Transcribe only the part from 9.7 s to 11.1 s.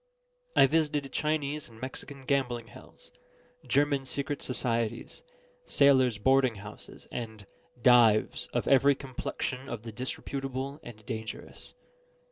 the disreputable and